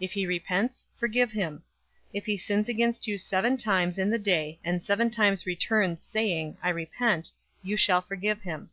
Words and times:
If 0.00 0.10
he 0.10 0.26
repents, 0.26 0.84
forgive 0.96 1.30
him. 1.30 1.58
017:004 2.08 2.10
If 2.14 2.26
he 2.26 2.36
sins 2.36 2.68
against 2.68 3.06
you 3.06 3.16
seven 3.16 3.56
times 3.56 3.96
in 3.96 4.10
the 4.10 4.18
day, 4.18 4.58
and 4.64 4.82
seven 4.82 5.08
times 5.08 5.46
returns, 5.46 6.02
saying, 6.02 6.56
'I 6.64 6.70
repent,' 6.70 7.30
you 7.62 7.76
shall 7.76 8.00
forgive 8.02 8.42
him." 8.42 8.70